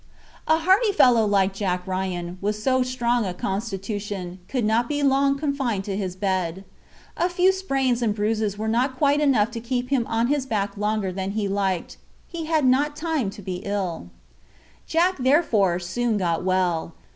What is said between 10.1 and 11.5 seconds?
his back longer than he